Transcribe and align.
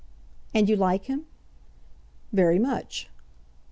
"And 0.51 0.67
you 0.67 0.75
like 0.77 1.03
him?" 1.05 1.27
"Very 2.33 2.57
much." 2.57 3.07